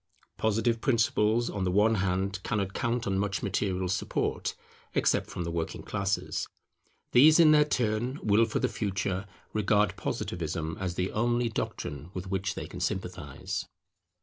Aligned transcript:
Positive 0.39 0.81
principles, 0.81 1.47
on 1.47 1.63
the 1.63 1.69
one 1.69 1.93
hand, 2.01 2.41
cannot 2.41 2.73
count 2.73 3.05
on 3.05 3.19
much 3.19 3.43
material 3.43 3.87
support, 3.87 4.55
except 4.95 5.27
from 5.29 5.43
the 5.43 5.51
working 5.51 5.83
classes; 5.83 6.47
these 7.11 7.39
in 7.39 7.51
their 7.51 7.63
turn 7.65 8.19
will 8.23 8.45
for 8.45 8.57
the 8.57 8.67
future 8.67 9.27
regard 9.53 9.95
Positivism 9.97 10.75
as 10.79 10.95
the 10.95 11.11
only 11.11 11.49
doctrine 11.49 12.09
with 12.15 12.25
which 12.31 12.55
they 12.55 12.65
can 12.65 12.79
sympathize. 12.79 13.67